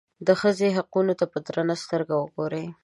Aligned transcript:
د 0.27 0.29
ښځې 0.41 0.67
حقونو 0.77 1.13
ته 1.19 1.25
په 1.31 1.37
درنه 1.47 1.75
سترګه 1.83 2.15
وګوري. 2.23 2.65